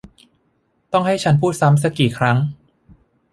[0.93, 2.37] ต้องให้ฉันพูดซ้ำซะกี่ครั้ง!